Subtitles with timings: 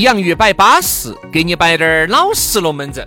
[0.00, 3.06] 洋芋摆巴适，给你摆点儿老实龙门阵。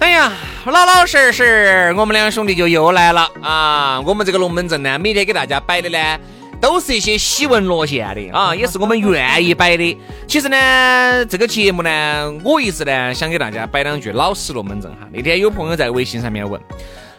[0.00, 0.32] 哎呀，
[0.66, 4.00] 老老实实，我们两兄弟就又来了啊！
[4.00, 6.18] 我们这个龙门阵呢，每天给大家摆的呢，
[6.60, 9.96] 都是一些喜闻乐见的啊，也是我们愿意摆的。
[10.26, 15.06] 其实呢，这个节目呢，我一直呢想给大家摆两句老实龙门阵哈。
[15.12, 16.60] 那天有朋友在微信上面问。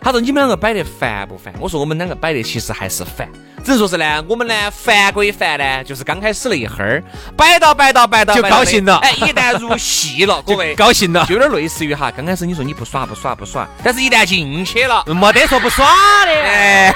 [0.03, 3.27] 他说：“你们两个摆得烦不烦？”我说：“我们两个摆得其实还是烦，
[3.63, 7.01] 只能说是呢，我们呢烦归烦呢，就是刚开始那一会儿，
[7.37, 8.97] 摆到摆到摆到就高兴了。
[8.97, 10.75] 哎，一旦入戏了， 各位。
[10.75, 15.85] 高兴了，就有点类似于哈，刚开始你说你不耍不耍不耍，但是一旦进去了，没得说不耍
[16.25, 16.93] 的，哎，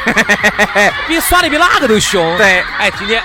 [1.08, 2.38] 比耍的比哪个都凶。
[2.38, 3.24] 对，哎，今天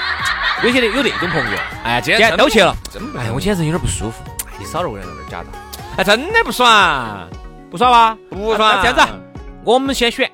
[0.63, 5.47] 有些的有那种朋友，哎，今天都去了，真哎，我今天有点不舒服，哎，你少了我有点假的，
[5.97, 7.27] 哎，真的不耍，
[7.69, 8.17] 不耍吧？
[8.31, 9.32] 不耍，这样子。
[9.65, 10.31] 我们先选，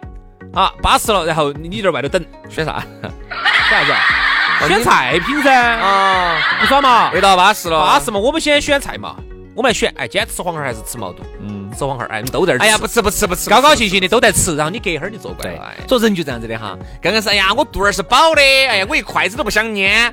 [0.54, 2.82] 啊，巴适了，然后你你在外头等，选啥？
[3.68, 4.68] 选啥子？
[4.68, 5.54] 选菜品噻。
[5.54, 7.10] 啊，不耍嘛？
[7.12, 8.18] 味道巴适了，巴适嘛？
[8.18, 9.16] 我们先选菜嘛。
[9.54, 11.22] 我们来选，哎，今天吃黄喉还是吃毛肚？
[11.40, 12.62] 嗯，吃黄喉，哎，都在这儿。
[12.62, 15.76] 哎呀，不吃不吃不吃，高高兴兴的都在吃，然后你隔一会儿就坐过来。
[15.88, 16.78] 说人就这样子的哈。
[17.02, 20.12] 刚开始，哎呀，我肚儿是饱的，哎呀，我一筷子都不想捏。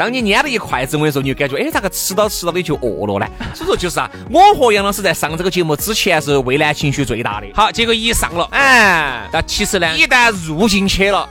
[0.00, 3.26] 当你捏了一筷子，我跟你说，你就感觉，哎，咋个吃到吃到的就饿了呢？
[3.54, 7.46] 所以说就是啊，我和杨老师在上这个节目之前是畏难情绪最大的。
[7.54, 11.28] 好，结果一上了，哎，那其实呢，一旦入进去了，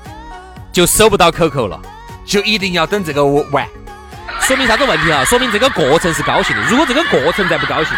[0.72, 1.82] 就收不到口口了，
[2.24, 3.68] 就一定要等这个完。
[4.42, 5.26] 说明啥子问题啊？
[5.26, 6.62] 说明这个过程是高兴的。
[6.70, 7.92] 如果这个过程再不高兴，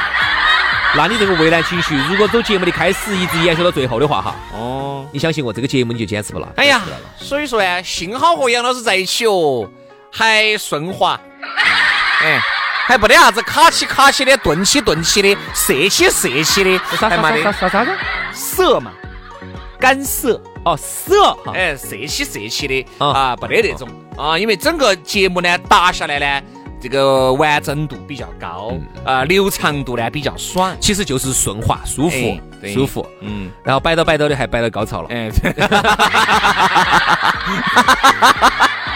[0.95, 6.47] 那你这个畏难情绪，如果走节目的开始一直延续到最后的话，哈，哦，你相信我，这个节目你就坚持不了。
[6.55, 6.81] 哎呀，
[7.19, 9.69] 所以说呢，幸好和杨老师在一起哦。
[10.11, 11.19] 还顺滑，
[12.21, 12.39] 哎，
[12.85, 17.09] 还不得啥子卡起卡起的，顿起顿起的，涩起涩起的，还
[17.41, 17.85] 啥啥啥啥？
[17.85, 17.91] 子？
[18.33, 18.91] 涩嘛，
[19.79, 23.87] 干涩哦，涩，哎，涩起涩起的啊，不得那种。
[24.17, 26.41] 啊，因为整个节目呢打下来呢，
[26.81, 28.73] 这个完整度比较高，
[29.05, 32.39] 啊，流畅度呢比较爽，其实就是顺滑舒服，
[32.73, 35.31] 舒服，嗯，然后摆到摆到的还摆到高潮了，哎。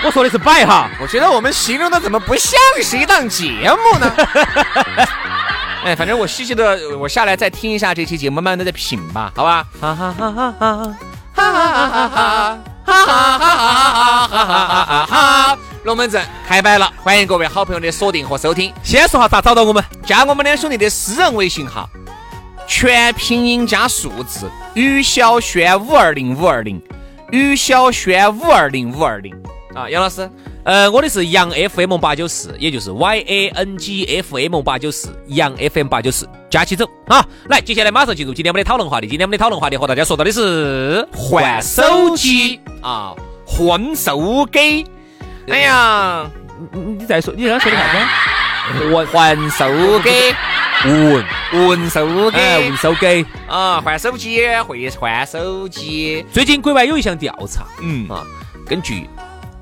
[0.04, 4.12] 我说的是摆哈，我觉得我们形容的怎么不像是一档节目呢？
[5.84, 9.66] 哎，反正我细细的，我下来再听一下这期节目，慢慢的再品吧，好吧？
[9.80, 10.84] 哈哈哈哈哈
[11.34, 15.58] 哈哈哈哈哈哈哈哈哈哈哈！
[15.86, 18.74] 龙门阵开摆了，欢迎各位好朋友的锁定和收听。
[18.82, 19.84] 先说下咋找到我们？
[20.04, 21.88] 加我们两兄弟的私人微信号，
[22.68, 26.82] 全拼音加数字，于小轩五二零五二零，
[27.32, 29.32] 于小轩五二零五二零。
[29.76, 30.28] 啊，杨老师，
[30.64, 37.24] 呃，我的是杨 FM 八九四，也就是 Y A N G F M 八九四，杨 FM 八九四，加起走啊！
[37.48, 39.08] 来，接下来马上进入今天我们的讨论话题。
[39.08, 43.14] 今天我们的讨论话题和大家说到的是换手机啊，
[43.46, 44.88] 换手机。
[45.48, 46.30] 哎呀，
[46.72, 48.94] 你你你再说，你刚刚说的啥子？
[48.94, 50.10] 换换手机，
[50.82, 50.90] 换
[51.52, 56.26] 换手机，换手机啊，换手机会换手机。
[56.32, 58.24] 最近国外有一项调查，嗯啊，
[58.68, 59.08] 根据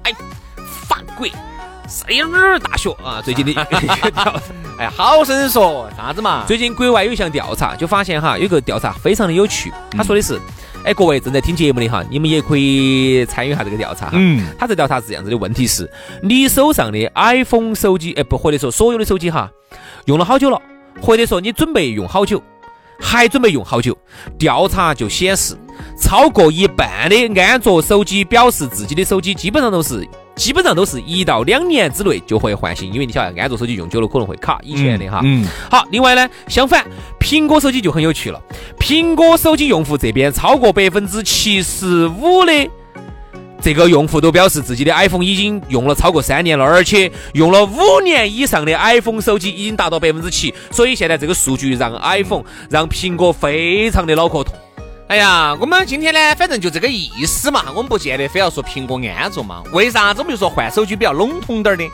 [0.04, 0.12] 哎，
[0.88, 1.00] 法。
[1.16, 1.28] 国
[1.88, 3.64] 塞尔大学啊，最近的调
[4.16, 4.34] 查，
[4.80, 6.44] 哎，好生说啥子嘛？
[6.48, 9.72] 最近国外有一项调查，就发现哈，有个调查非常的有趣。
[9.92, 10.40] 他说的是，
[10.86, 14.10] 哎，各位正在听节目的哈，你们也可以参与一下这个调查。
[14.12, 15.90] 嗯，他这调查是这样子的，问题是，
[16.22, 19.50] 你手上的 iPhone 手机，哎，不，或者说所有的手机哈，
[20.06, 20.62] 用了好久了，
[21.02, 22.44] 或者说你准备用好久，
[23.00, 23.98] 还准备用好久？
[24.38, 25.56] 调查就显示，
[25.98, 30.06] 超过一半的安卓手机表示自己的手机基本上都是。
[30.36, 35.22] 基本上都是一到两年之内就会换新，因为你晓得安卓手机用久了可能会卡，以前的哈。
[35.24, 35.46] 嗯。
[35.70, 36.86] 好，另外呢，相反，
[37.20, 38.42] 苹果手机就很有趣了。
[38.80, 42.70] 苹果手机用户这边超过百分之七十五的
[43.62, 54.54] 这个用户都表示自己的 iPhone 已经用了超过三年了，而且用了五年以上的 iPhone 手机已经达到百分之七，所以现在这个数据让 iPhone 让苹果非常的脑壳痛。
[55.14, 59.62] 哎呀，我们今天呢，反正就这个意思嘛，我们不见得非要说苹果安卓嘛。
[59.72, 61.88] 为啥子我们就说换手机比较笼统点儿的？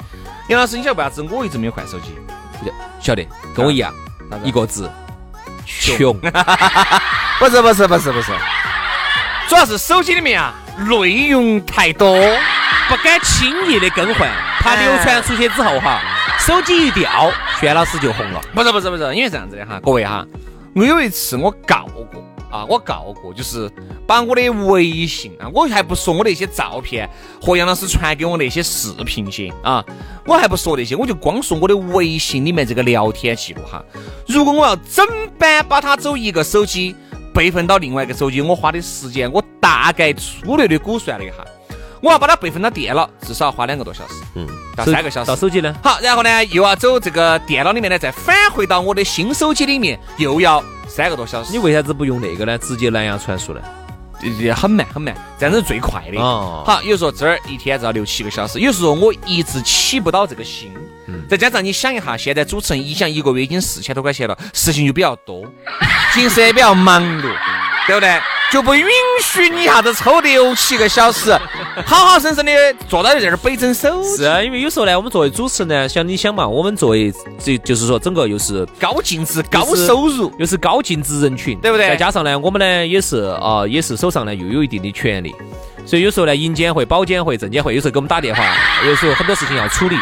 [0.48, 2.16] 杨老师，你晓得为啥子我一直没有换手机？
[3.02, 3.94] 晓得，跟我一样，
[4.42, 4.90] 一个字，
[5.66, 6.18] 穷。
[7.40, 8.32] 不是不是不是不是，
[9.50, 10.54] 主要是手机里面啊。
[10.78, 12.18] 内容太多，
[12.88, 14.30] 不敢轻易的更换，
[14.62, 16.00] 怕流传出去之后哈，
[16.40, 17.30] 手机一掉，
[17.60, 18.40] 轩老师就红了。
[18.56, 20.26] 不是不是不是，因为这样子的哈，各位哈，
[20.74, 22.08] 我有一次我告过
[22.50, 23.72] 啊，我告过，就是
[24.08, 27.10] 把我的微信啊，我还不说我那些照片
[27.42, 29.84] 和杨老师传给我那些视频些啊，
[30.26, 33.84] 我还不说那些，我就光说我的微信里面这个聊天记录哈，
[34.28, 35.06] 如果我要整
[35.38, 36.96] 版把它走一个手机。
[37.32, 41.36] 备份到另外一个手机，我花的时间，我大概粗略的估算了一下，
[42.02, 45.28] 我要把它备份到电脑，至少要花两个多小时，嗯，到三个小时。
[45.28, 45.74] 到手机呢？
[45.84, 51.52] 好，然后呢，又要走这个电脑里面呢，再返回到我的新手机里面，又要三个多小时。
[51.54, 52.58] 你为啥子不用那个呢？
[52.58, 53.62] 直接蓝牙传输呢？
[54.38, 56.20] 也很慢很慢，这样子最快的。
[56.20, 56.64] 哦。
[56.66, 60.74] 好，有时候这儿一天只要六七个小时，有时候我一直起不到这个心。
[61.30, 65.46] 再加上你想一下，现在主持人一想一个月已经四千多块钱了，事情就比较多，
[66.14, 67.32] 平时也比较忙碌，
[67.88, 68.20] 对不对？
[68.52, 68.86] 就不允
[69.22, 71.32] 许你一下子抽六七个小时，
[71.86, 72.52] 好好生生的
[72.88, 74.04] 坐到这儿背整手。
[74.04, 81.90] 是啊，因为有时候呢，我们作为主持人呢，想你想嘛，我们作为这就是说整个又是高净值、高收入，又是高净值人群，对不对？
[81.90, 85.34] 再加上呢，我们呢也是啊，也是手上呢又有一定的权利，
[85.86, 88.44] 所以有时候呢，银监会、保监会、证监会有时候给我们打电话，
[88.88, 89.96] 有时候很多事情要处理。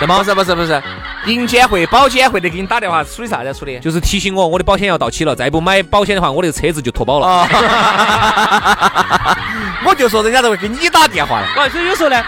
[0.00, 0.82] 不是不是不是，
[1.26, 3.78] 银监会、保监会的给你打电话处理啥子处理？
[3.78, 7.48] 就是提醒我我的保险要到期了，再不买保险的话，我的车子就脱保了。
[9.86, 11.70] 我就说人家都会给你打电话的。
[11.70, 12.22] 所以有时候呢，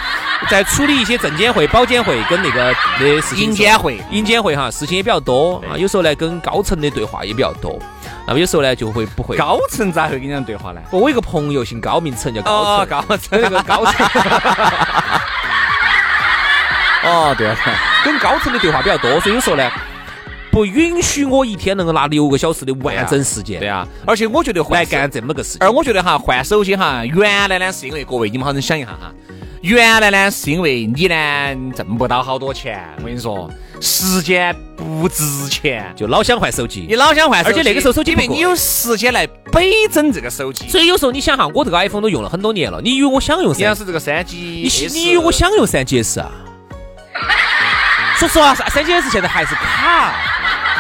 [0.49, 3.45] 在处理一些证监会、保监会跟那个的事情。
[3.45, 5.77] 银监会、银监会哈，事情也比较多啊。
[5.77, 7.79] 有时候呢，跟高层的对话也比较多。
[8.27, 9.37] 那么有时候呢，就会不会？
[9.37, 10.81] 高层咋会跟人家对话呢？
[10.91, 12.89] 我有个朋友姓高，名称叫高层。
[12.89, 13.95] 高层那个高层。
[17.07, 17.57] 哦，对啊，
[18.05, 19.71] 跟高层的对话比较多，所以有时候呢，
[20.51, 23.61] 不允许我一天能够拿六个小时的完整时间。
[23.61, 25.59] 对啊，而且我觉得来干这么个事情。
[25.61, 29.13] 而我觉得哈，换手机哈，原来呢是因为各位你们好生想一下哈，
[29.61, 31.17] 原来呢是因为你呢
[31.75, 33.49] 挣不到好多钱，我跟你说，
[33.81, 36.87] 时间不值钱，就老想换手机。
[36.89, 40.69] 你老想换，而且那个时候手机因为你有时间来北整这个手机。
[40.69, 43.77] 所以有时候你想哈，我这个 iPhone 都用了很多年了，你以为我想用三？
[43.77, 46.31] 是这个三 G，你你以为我想用三 GS 啊？
[48.19, 50.13] 说实话，三三 GS 现在还是卡，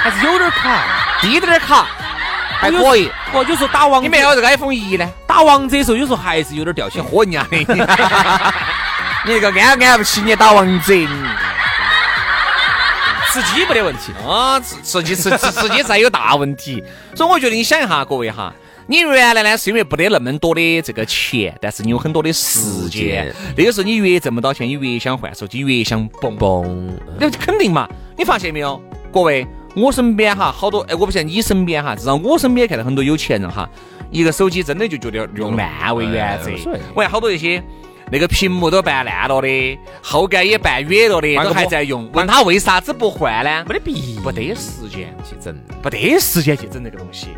[0.02, 0.80] 还是有点卡，
[1.20, 1.86] 低点卡，
[2.58, 3.10] 还可以。
[3.32, 5.06] 哦，有时候打王，你没有这个 iPhone 一呢？
[5.26, 7.04] 打王者的时候，有时候还是有点掉线。
[7.04, 7.46] 嚯你啊！
[7.50, 7.66] 你
[9.34, 10.94] 那个安安不起你打王者，
[13.32, 16.82] 吃鸡没得问题啊，吃吃鸡吃吃吃鸡才有大问题。
[17.14, 18.50] 所以我觉得你想一下，各位哈。
[18.88, 23.34] 你原来呢是因为不得那么多的这个钱，但是你有很多的时间。
[23.56, 26.96] 那个时候你越挣不到钱，你越想换手机，越想蹦蹦。
[27.18, 27.88] 那肯定嘛？
[28.16, 28.80] 你发现没有，
[29.12, 29.44] 各位，
[29.74, 33.68] 我身边哈好多，哎，我不晓得你身边哈，至少我身边看到很多有钱人哈，
[34.12, 36.52] 一个手机真的就觉得用烂为原则。
[36.94, 37.60] 我看好多一些
[38.12, 42.08] 那个屏幕都办烂了的，后盖也办远了的，都还在用。
[42.12, 43.64] 问他为啥子不换呢？
[43.66, 47.30] 没得必，不得时间去整，不得时间去整那个东西。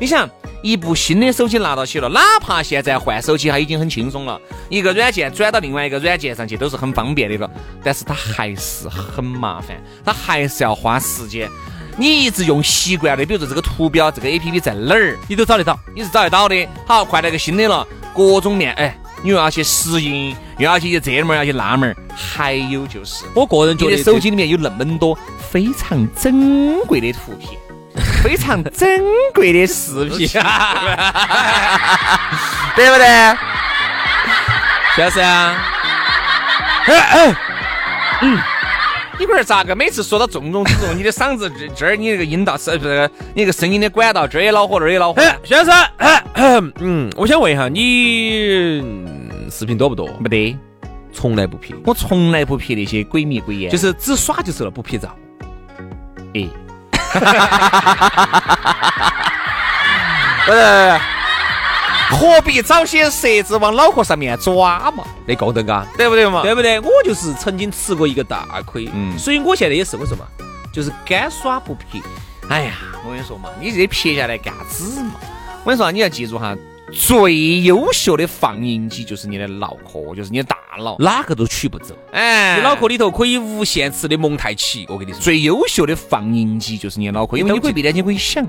[0.00, 0.28] 你想，
[0.66, 7.48] 一部新的手机拿到起了，哪怕现在换手机，它已经很轻松了，一个软件转到另外一个软件上去都是很方便的了，
[7.84, 11.48] 但是它还是很麻烦，它还是要花时间。
[11.96, 16.68] 你一直用习惯的，比如说这个图标，这个 A P P 在哪儿，你都找得到，你是找得到的。
[16.84, 25.16] 好，换了个新的了，各种面，哎，你又要去适应，又要去这门儿，要去那门儿，还有就是，我个人觉得手机里面有那么多
[25.48, 27.56] 非常珍贵的图片。
[28.22, 29.02] 非常珍
[29.34, 30.28] 贵的视频，
[32.76, 33.36] 对不对？
[34.96, 35.54] 就是啊。
[38.22, 38.38] 嗯，
[39.18, 43.10] 你龟儿咋个每次说到重中之重，你的嗓子这这儿，你那个音道是不是？
[43.34, 45.20] 你那个声音的管道这儿也恼火，那儿也恼火。
[45.42, 45.74] 先生，
[46.80, 48.80] 嗯，我想问一下，你
[49.50, 50.08] 视频多不多？
[50.20, 50.56] 没得，
[51.12, 51.74] 从来不拍。
[51.84, 55.14] 我从来不拍那些鬼迷鬼眼，就是只耍就是了，不拍照。
[56.34, 56.48] 哎。
[60.46, 61.00] 不是，
[62.10, 65.04] 何必找些蛇子往脑壳上面抓嘛？
[65.26, 66.42] 那够得嘎，对不对嘛？
[66.42, 66.78] 对不对？
[66.80, 70.24] 我就是曾经吃过一个大亏，嗯，所以我现在也是我什么？
[70.72, 72.00] 就是干耍不撇。
[72.48, 75.12] 哎呀，我跟你说嘛，你这撇下来干子嘛？
[75.64, 76.54] 我跟你说，你要记住哈，
[76.92, 81.96] 最优秀的放映机就是你的脑壳，就是你的大脑，哪个都取不走。
[82.12, 88.44] 哎，你脑壳里头可以无限次的蒙太奇，我跟你说，最优秀的放映机就是你的脑壳，因为你可以闭眼睛可以想，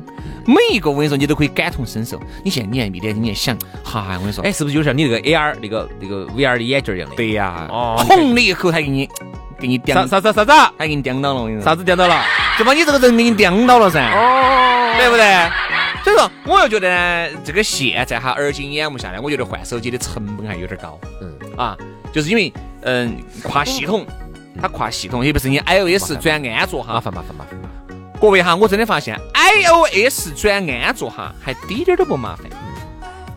[0.45, 2.19] 每一个我跟你说，你都可以感同身受。
[2.43, 7.15] 你现在你还闭眼睛，你还想，哈，我跟你说，哎，是不是就像你那个 AR 那个那个 VR 的眼镜一样的？
[7.15, 9.09] 对呀，哦，红了以后他给你
[9.59, 10.51] 给你啥啥啥啥子？
[10.77, 12.21] 他给你叼到了，我跟你说，啥子叼到了？
[12.59, 15.25] 就把你这个人给你叼到了噻，哦，对不对？
[16.07, 20.97] 所以说，我又觉得呢，这个现在哈，耳今眼目下来，我觉得换手机的成本还有点高。
[21.19, 21.77] 嗯啊，
[22.13, 24.05] 就是因为嗯跨系统，
[24.61, 26.93] 它跨系统，也不是你 iOS 转安卓哈。
[26.93, 27.59] 麻烦麻烦麻烦。
[28.21, 32.49] 各位哈，我真的发现 iOS 转安卓哈，还滴点儿都不麻烦。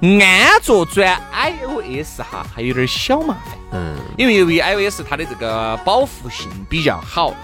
[0.00, 3.58] 安卓转 iOS 哈，还有点小麻烦。
[3.72, 7.34] 嗯，因为由于 iOS 它的这个保护性比较好，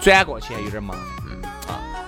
[0.00, 1.21] 转过去还有点麻烦。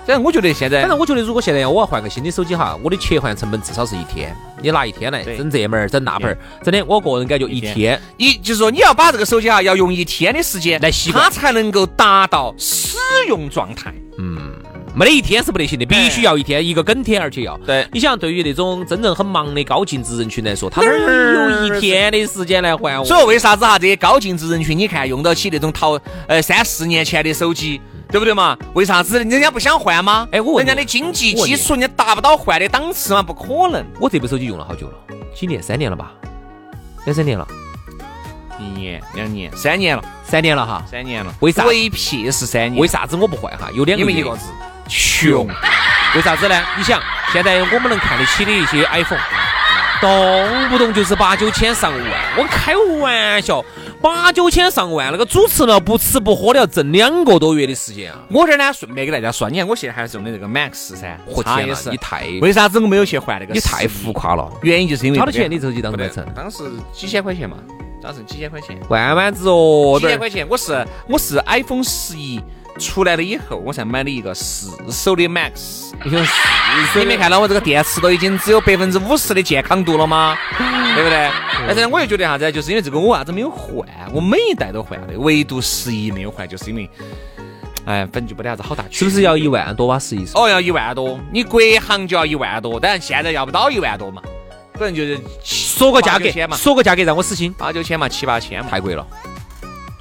[0.05, 4.35] 反正我觉得现在，反正我觉得如果现在我要换个新的手机哈，我的切换成本至少是一天。
[4.61, 12.97] 你拿一天来整这门儿整那门儿，真的，我个人感觉一天，一就是说你要把这个手机哈，要用一天的时间来习惯，它才能够达到使
[13.27, 13.93] 用状态。
[14.17, 14.53] 嗯，
[14.95, 17.57] 没得一天是不得行的，必须要一天，一个整天，而且要。
[17.59, 23.05] 对，你想，对于那种真正很忙的高净值人群来说，他哪有一天的时间来还我？
[23.05, 23.77] 所以为啥子哈？
[23.77, 27.81] 这些高净值人群，你看用得起那种淘呃三四年前的手机。
[28.09, 28.57] 对不对嘛？
[28.73, 30.27] 为啥子人家不想换吗？
[30.31, 33.21] 哎，我人家的经济基础，人家达不到换的档次吗？
[33.21, 33.85] 不可能。
[33.99, 34.93] 我这部手机用了好久了，
[35.35, 35.61] 几年？
[35.61, 36.11] 三年了吧？
[37.05, 37.47] 两三年了？
[38.57, 40.03] 一年、两年、三年了？
[40.23, 40.83] 三年了哈？
[40.89, 41.33] 三年了。
[41.41, 41.65] 为啥？
[41.65, 42.77] 为屁是三年。
[42.77, 43.69] 为啥子我不换哈？
[43.73, 44.47] 有两个一个字，
[44.87, 45.47] 穷。
[46.15, 46.61] 为啥子呢？
[46.77, 47.01] 你想，
[47.33, 49.19] 现在我们能看得起的一些 iPhone，
[49.99, 52.01] 动不动就是八九千上万。
[52.37, 53.63] 我开玩笑。
[54.05, 58.19] 八九千上万，那个主持了不吃不喝的要挣两个多月的时间啊！
[58.29, 63.53] 我这儿呢，顺便给大家说，你看我现在还是用的这个 Max 噻，我天呐，你太为啥子我没有去换那个？
[63.55, 65.49] 你太浮夸了，原因就是因为好多少钱？
[65.49, 66.23] 你手机当时成？
[66.35, 66.57] 当时
[66.93, 67.57] 几千块钱嘛，
[67.99, 70.45] 当时几千块钱，万万子哦，几千块钱。
[70.47, 72.39] 我是我是 iPhone 十一。
[72.79, 75.91] 出来了以后，我才买了一个四手的 Max。
[76.03, 76.33] 你想四
[76.93, 76.99] 手？
[76.99, 80.37] 你没看到我这个电池都已经只有百分之五十的健康度了吗？
[80.95, 81.29] 对不对？
[81.67, 82.51] 但是我又觉得啥子？
[82.51, 83.87] 就是因为这个我为啥子没有换？
[84.13, 86.89] 我每一代都换的，唯独十一没有换，就是因为，
[87.85, 90.25] 哎，反正就没得啥子好大区是不是要一万多哇十一？
[90.33, 91.19] 哦，要一万多。
[91.31, 94.21] 你国行就要一万多，当然现在要不到一万多嘛。
[94.73, 97.53] 反正就是说个价格嘛，说个价格让我死心。
[97.57, 99.07] 八九千嘛，七八千嘛，太贵了，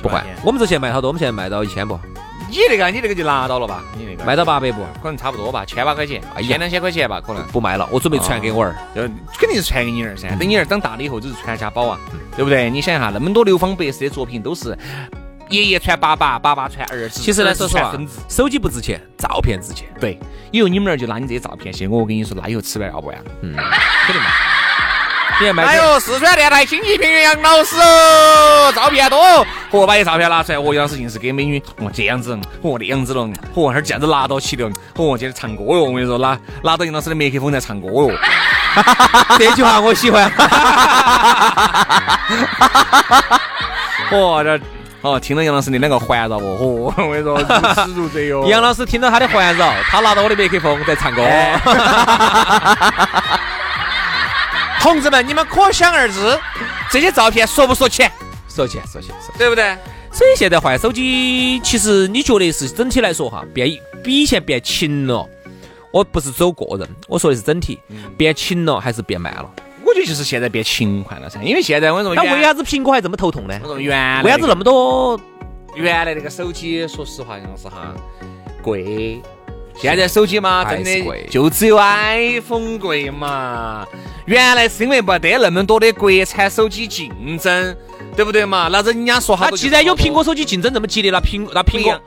[0.03, 0.25] 不换。
[0.45, 1.09] 我们这现在卖好多？
[1.09, 1.99] 我们现在卖到一千不？
[2.49, 3.83] 你那个，你那个就拿到了吧？
[3.97, 4.83] 你那个卖到八百不？
[5.03, 7.89] 可能差不多吧，千把块钱，一千两千块钱吧，可能不卖了。
[7.91, 9.03] 我准备传给我儿，就
[9.39, 10.29] 肯定是传给你儿噻。
[10.39, 11.99] 等你儿长大了以后，就是传家宝啊，
[12.37, 12.71] 对不对？
[12.71, 14.77] 你想一下，那么多流芳百世的作品都是
[15.49, 17.21] 爷爷传爸爸，爸爸传儿子。
[17.21, 17.95] 其实呢，说实话，
[18.29, 19.89] 手机不值钱，照片值钱。
[20.01, 20.19] 对，
[20.53, 23.17] 以后你们那儿就拿你这些照片去，我跟你说，那以后吃完要不完？
[23.43, 23.55] 嗯，
[24.07, 24.31] 肯定嘛。
[25.67, 29.19] 哎呦，四川电台经济评杨老师哦，照片多，
[29.75, 38.13] 嚯，把这照片拿出来，哦，杨老师硬是给美女，哦，这样子，哦，那样子了，嚯，那儿这样子拿到起的，哦，接着唱歌哟，我跟你说，拿拿到杨老师的麦克风在唱歌哟，
[39.37, 40.31] 这句话我喜欢，
[44.11, 44.61] 嚯， 这
[45.03, 48.47] 哦，听到杨老师的那个环绕哦，嚯，我跟你说，如痴如醉哟。
[48.47, 51.23] 杨老师听到他的环绕，他拿到我的麦克风在唱歌。
[54.81, 56.39] 同志们，你们可想而知，
[56.91, 58.09] 这些照片说不说钱？
[58.55, 59.77] 说钱，说钱，对不对？
[60.13, 63.69] 所以现在换手机，其实你觉得是整体来说哈，变
[64.03, 65.29] 比以前变勤了。
[65.93, 67.81] 我不是走个人，我说的是整体，
[68.17, 69.51] 变勤了还是变慢了？
[69.85, 73.59] 我觉得就是现在变勤快了噻，因为现在我说，那为啥子苹果还这么头痛呢？
[73.63, 75.21] 我说原来为啥子那么多？
[75.77, 77.95] 原来那个手机，说实话，杨老师哈，
[78.63, 79.21] 贵。
[79.77, 83.87] 现在手机嘛，真的就只有 iPhone 贵嘛。
[84.27, 87.77] 原来是因为没得那么多的国产手机竞争，
[88.17, 88.69] 对不对嘛？
[88.71, 92.01] 那人家说好，既然有苹果手机竞争这么激烈，那苹那苹果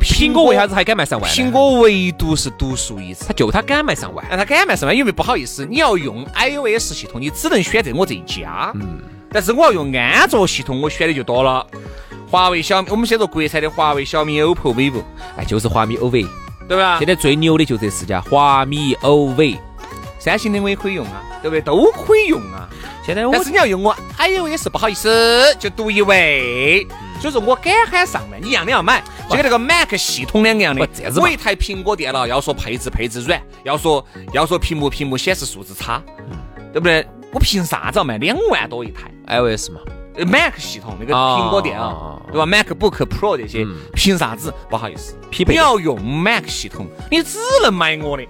[0.00, 1.30] 苹果为啥子还敢卖上万？
[1.30, 4.24] 苹果唯独是独树一帜，他就他敢卖上万。
[4.30, 8.72] 那他敢卖上万，因为不好意思，你要用 iOS 系统，你只能选择我这一家。
[8.74, 8.98] 嗯。
[9.32, 11.64] 但是我要用安卓系统，我选的就多了。
[12.28, 15.02] 华为、小米，我们先说国产的华为、小米、OPPO、vivo，
[15.36, 16.26] 哎，就是华米、OV，
[16.70, 16.98] 对吧？
[17.00, 19.58] 现在最牛的就这四家，华米、OV。
[20.20, 21.60] 三星的我也可以用啊，对不对？
[21.60, 22.68] 都可以用啊。
[23.04, 26.86] 现在，但是你要用我 iOS，不好意思，就独一位。
[27.20, 30.88] 所以说我敢喊上来，一样的要买，就跟那个 Mac 系统两个样的。
[31.16, 36.00] 我一台苹果电脑要说配置配置软，要说要说屏幕屏幕显示素质差，
[36.72, 37.04] 对不对？
[37.32, 39.80] 我凭啥子要卖两万多一台 iOS 嘛
[40.26, 44.52] ？Mac 系统那个苹果电脑，对吧？MacBook Pro 这些，凭啥子？
[44.68, 45.14] 不好意思，
[45.46, 48.24] 你要用 Mac 系统，你只能买我的。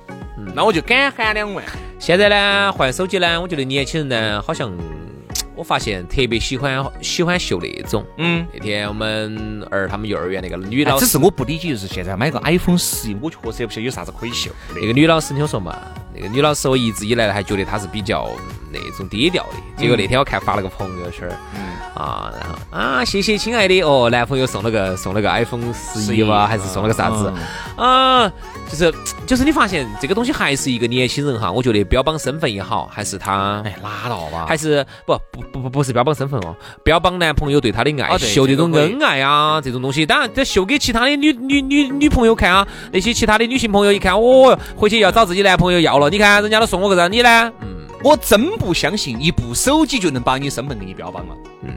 [0.55, 1.63] 那我就敢喊两万，
[1.99, 4.73] 现在呢，换手机呢，我觉得年轻人呢，好像
[5.55, 8.03] 我发现特别喜欢喜欢秀那种。
[8.17, 14.51] 嗯，那天我们儿他们幼儿园那个女老师，只是我不理解，就是现在买个 iPhone 十一，我确实也不晓得有啥子可以秀。
[14.75, 15.77] 那个女老师，你听我说嘛，
[16.21, 18.29] 那个女老师，我一直以来还觉得她是比较
[18.71, 19.53] 那种低调的。
[19.77, 21.61] 结果那天我看发了个朋友圈，嗯
[21.95, 27.33] 啊，然后啊，谢谢亲爱的哦，男朋友送了个送了个 iPhone 十一哇，还是送了个啥子
[27.77, 28.31] 啊？
[28.69, 28.95] 就是
[29.27, 47.53] 就是你发现这个东西还是一个年轻人哈，我觉得标榜身份也好，还是他哎拉倒吧，还是不不不不不是标榜身份哦，标榜男朋友对她的爱，秀这种恩爱啊这种东西，当然这秀给其他的女女女女朋友看啊，那些其他的女性朋友一看，哦，回去要找自己男朋友要了，你看人家都送我个人，你呢？
[47.61, 51.37] 嗯，我真不相信一部手机就能把你身份给你标榜了。
[51.63, 51.71] 嗯，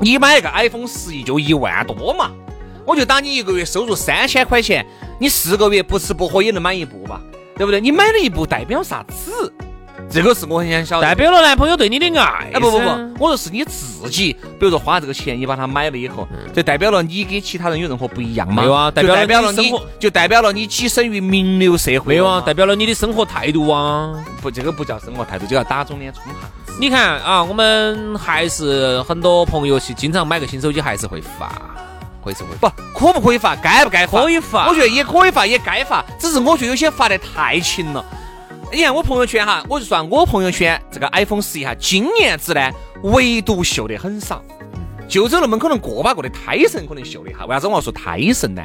[0.00, 2.32] 你买一个 iPhone 十一就一万多嘛。
[2.86, 4.86] 我就当你一个月收入三千块钱，
[5.20, 7.20] 你四个月不吃不喝也能买一部吧，
[7.56, 7.78] 对不对？
[7.78, 9.52] 你买了一部代表啥子？
[10.10, 11.06] 这个是我很想晓得。
[11.06, 12.50] 代表了男朋友对你的爱。
[12.52, 12.84] 哎不不不，
[13.18, 18.62] 我说是你自己，比如说花这个钱，你把它买了以后，这代表了你跟其他人有任何不一样吗？
[18.62, 22.14] 没有啊，代表了你，就代表了你跻身于名流社会。
[22.14, 24.14] 没有啊，代表了你的生活态度啊。
[24.40, 26.74] 不，这个不叫生活态度，就叫打肿脸充胖子。
[26.78, 31.52] 你看啊，我们还是很多朋友去经常买个新手机，还是会发。
[32.20, 32.68] 会是会不
[32.98, 34.22] 可不可以发，该不该发？
[34.22, 36.02] 可以发，我觉得也可以发，也该发。
[36.18, 38.02] 只是我觉得有些发的太勤了。
[38.74, 42.70] 你看我朋友圈哈，我就算我朋友圈这个 iPhone 十一哈，今年子呢
[43.04, 44.42] 唯独秀的很少，
[45.06, 47.46] 就只有那么可能个把个的胎神可能秀的哈。
[47.46, 48.64] 为啥子我要说胎神呢？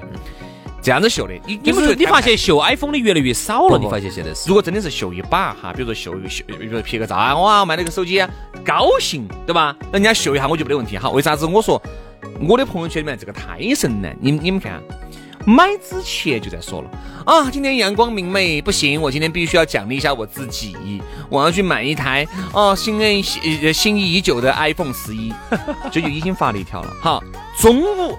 [0.81, 3.77] 这样子秀的，你你不觉得你发现秀 iPhone 的越来越少了？
[3.77, 4.47] 你发现现在是？
[4.49, 8.25] 如果真的是秀一把哈，比如说秀一秀，比如说拍个照啊，哇，卖了个手机，
[8.65, 9.75] 高兴对吧？
[9.93, 11.09] 人家秀一下我就没得问题哈。
[11.11, 11.79] 为啥子我说？
[12.39, 14.81] 我的朋友圈里面这个胎神呢，你们你们看，
[15.45, 16.89] 买之前就在说了
[17.25, 23.23] 啊，今天阳光明媚，不行，我今天必须要奖励一下我自己，我要去买一台哦，心恩
[23.73, 25.33] 心仪已久的 iPhone 十一，
[25.91, 26.93] 这就已经发了一条了。
[27.01, 27.23] 好，
[27.57, 28.17] 中午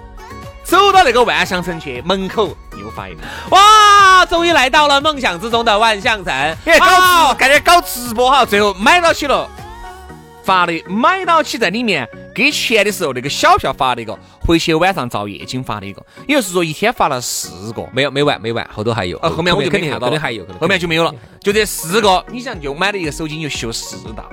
[0.63, 9.49] 走到那个万象城去门口又发一条，哇，终于来到了梦想之中的万象城，搞干点搞直播哈，最后买到起了，
[10.43, 12.07] 发的买到起在里面。
[12.33, 21.03] 给钱的时候，那个小票发了一个，回去晚上照夜景发了一个，也就是说一天发了四个，没有没完没完，后头还有，呃，后面我就肯定看到，肯定还有，后面就没有。
[21.03, 24.25] 了，就这四个，你想就买了一个手机就修四大，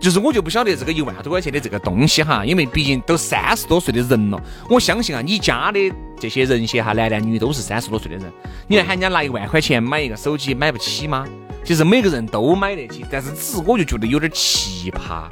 [0.00, 5.78] 就是我就不晓得这个一万多块钱的这个东西哈，因为毕竟都三十多岁的人了，我相信啊，你家的
[6.20, 8.32] 这些人些哈，男男女女都是三十多岁的人，
[8.66, 11.26] 你来喊人家拿一万块钱买一个手机，买不起吗？
[11.64, 15.28] 其实每个人都买得起，但是只是我就觉得有点奇葩。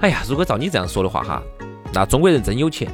[0.00, 1.42] 哎呀，如果照你这样说的话哈，
[1.92, 2.88] 那中国人真有钱。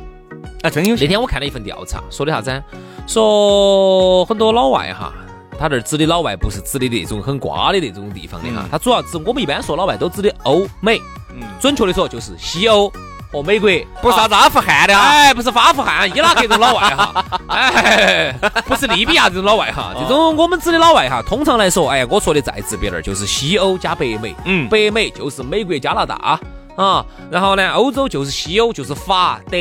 [0.62, 1.04] 啊，真有钱。
[1.04, 2.62] 那天我看了一份调查，说的啥子？
[3.06, 5.12] 说很多老外哈，
[5.58, 12.92] 他这儿指的老外不是指的那种很瓜的那种地方的哈，他主要指我们一般说老外都指的欧美，嗯，准确的说就是西欧
[13.32, 13.68] 和美国，
[14.00, 18.32] 不是啥子阿富汗的，哎，不是阿富汗、伊拉克这种老外哈， 哎，
[18.66, 26.38] 不是利比亚这种老外哈，这种我们指的老外哈，通常来说，哎呀，我说的再直白点儿，就是西欧加北美，嗯，北美就是美国、加拿大。
[26.76, 29.56] 啊，然后呢，欧洲就是西欧，就是法德、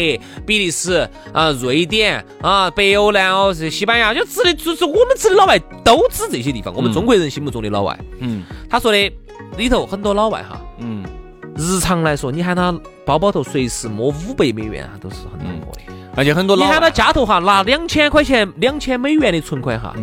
[0.45, 7.97] 比利时啊、瑞典啊，北欧南欧是西班牙，就指的就是我们指的老外都指这些地方，我们中国人心目中的老外。
[8.19, 9.13] 嗯，他说的
[9.57, 11.03] 里头很多老外哈，嗯，
[11.57, 12.73] 日常来说，你喊他
[13.05, 15.81] 包包头随时摸五百美元啊，都是很难摸的。
[16.15, 19.93] 而且很多老，你喊他家头哈拿两千块钱、两千美元的存款哈。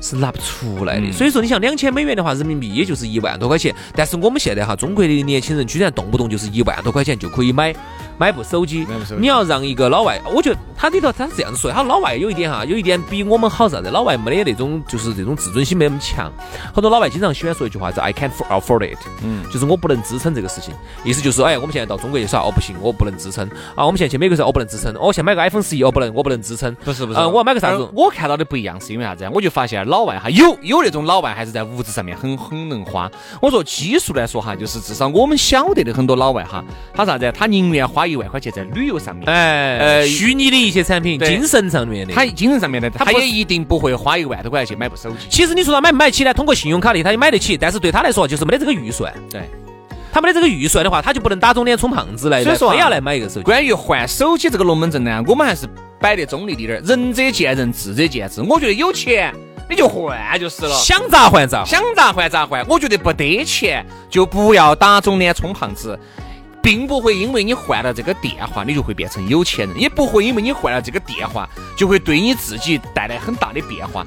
[0.00, 3.74] 是拿不出来的，所以说你像两千美元的话，人民币也就是一万多块钱。
[3.94, 7.74] 但是我们现在哈，中国的年轻人居然动不动就是一万多块钱就可以买。
[8.20, 8.84] 买部手机，
[9.16, 13.88] 你要让一个老外，我觉得他里头他是这样子说的，他老外有一点哈，有一点比我们好啥子？
[13.90, 16.28] 老外没得那种，就是这种自尊心没那么强。
[16.74, 20.74] 很多老外经常喜欢说一句话，叫 I can't afford it，嗯，就是我不能支撑这个事情。
[21.04, 23.86] 意思就是，哎，我们现在到中国去耍，哦不行，我不能支撑啊。
[23.86, 24.92] 我们现在去美国时候，我不能支撑。
[25.00, 26.74] 我现在买个 iPhone 十一，哦不能，我不能支撑。
[26.84, 27.88] 不是不是，我要买个啥子？
[27.94, 29.30] 我看到的不一样，是因为啥子？
[29.32, 33.10] 我就发现老外哈，有有那种老外还是在物质上面很很能花。
[33.42, 37.32] 我说基数来说哈，就是至少我们晓得的很多老外哈，他啥子？
[37.36, 45.26] 他宁愿花一万块钱在旅游上面，哎，呃，虚拟的一些产品，精神上面的，他精神上面的，他也一定不会花一万多块钱去买部手机。
[45.28, 46.32] 其实你说他买不买起呢？
[46.34, 49.12] 通过信用卡的，他也买得起，但是对他来说就是没得这个预算。
[49.30, 49.42] 对，
[50.12, 53.42] 他没得这个预算的话，他就不能打肿脸充胖子来，所以说非要来买一个手机。
[53.42, 55.66] 关于换手机这个龙门阵呢，我们还是
[56.00, 58.42] 摆得中立一点，仁者见仁，智者见智。
[58.42, 59.34] 我觉得有钱
[59.68, 62.66] 你就换就是了，想咋换咋，想咋换咋换。
[62.68, 65.98] 我觉得不得钱就不要打肿脸充胖子。
[66.60, 74.04] 并不会因为你换了这个电话，你就会变成有钱人；也不会因为你换了这个电话，就会对你自己带来很大的变化。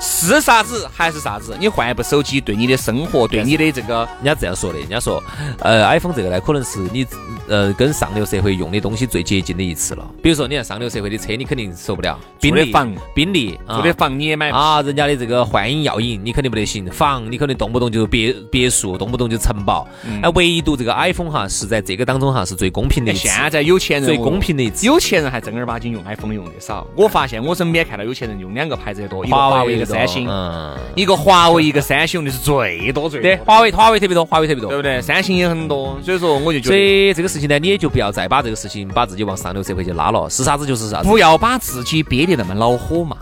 [0.00, 1.56] 是啥子还是啥子？
[1.58, 4.78] 你换一部手机，对你的生活，对你的这个，人家这样说的。
[4.78, 5.22] 人家说，
[5.60, 7.06] 呃，iPhone 这个呢，可能是你
[7.48, 10.06] 呃跟上流社会用的东西最接近的一次了。
[10.22, 12.18] 比如说，你看上流社会的车，你肯定受不了。
[12.40, 14.82] 宾利房，宾利住的房你也买啊？
[14.82, 16.86] 人家的这个幻影耀影，你肯定不得行。
[16.90, 19.88] 房你可能动不动就别别墅，动不动就城堡。
[20.22, 23.14] 哎，唯独这个 iPhone 哈，是在这个当中哈是最公平的。
[23.14, 26.86] 现在有钱人最公平的一次，有钱人还正儿八经用 iPhone 用的少。
[26.94, 30.28] 我发现我身边看到有钱人用两个牌子的多，一个华为，一个三星。
[30.28, 33.22] 嗯，一个华为，一个三星用的是最多最多。
[33.22, 35.00] 对，华为华为特别多，华为特别多，对不对？
[35.00, 43.16] 三星也很多，所以说我就觉得，所以这个事情呢，你也就不要再把这个事情把自己往上流社会去拉了，是啥子就是啥子，不要把自己憋得那么恼火嘛，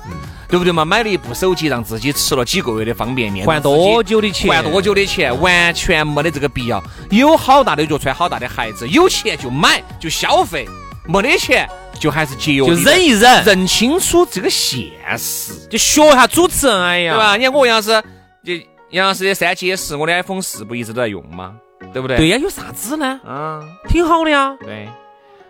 [0.49, 0.85] 对不对嘛？
[0.85, 4.51] 买了一部手机，让自己吃了几个月的方便面，还多久的钱？
[4.51, 5.41] 还多久的钱？
[5.41, 6.83] 完全没得这个必要。
[7.11, 10.69] 有好大的脚，穿好大的鞋子，有钱就买就消费，
[11.07, 11.69] 没得钱。
[11.99, 17.37] 就还是节约，就忍一忍，认清楚这个现实，就学一下主持人，哎呀，对吧？
[17.37, 18.03] 你看我杨老师，
[18.43, 18.53] 就
[18.91, 21.55] 杨老师的三 G S，我的 iPhone 四不一直都在用吗？
[21.93, 22.17] 对不对？
[22.17, 23.21] 对呀，有啥子呢？
[23.25, 24.57] 嗯，挺好的呀。
[24.61, 24.89] 对，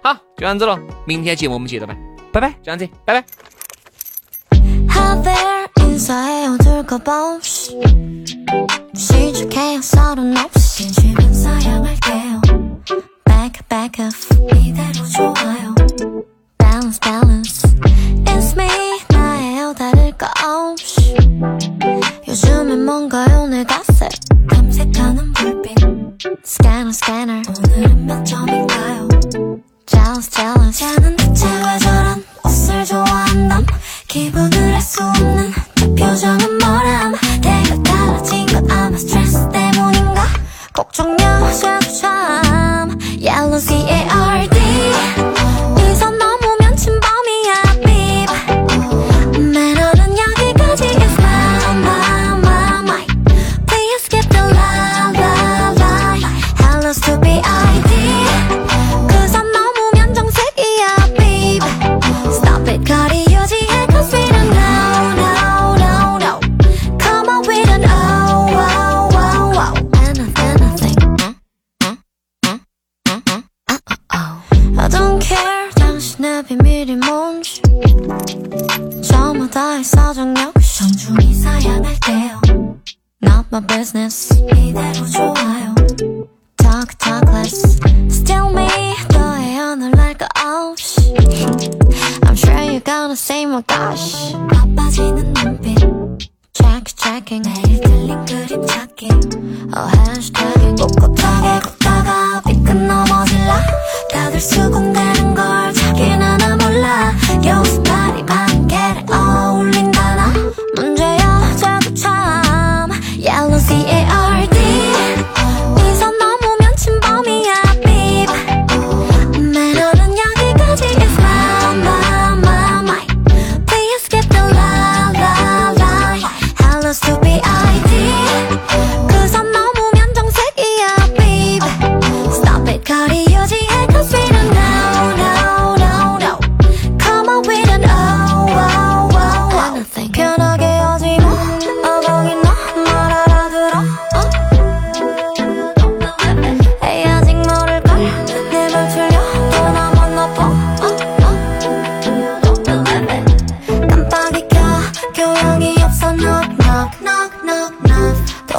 [0.02, 0.78] 好，就这样子了。
[1.06, 1.96] 明天节目我们接着拜，
[2.30, 3.24] 拜拜，这样子，拜拜。
[13.44, 14.28] back, back off.
[14.48, 15.04] 기대로
[16.58, 17.63] Balance, balance.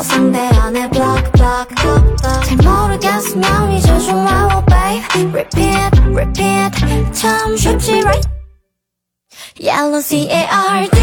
[0.04, 7.56] 상대 안에 block block block block 잘 모르겠으면 이제 좀 와워 babe repeat repeat 참
[7.56, 8.28] 쉽지 right
[9.60, 10.96] Yellow C-A-R-D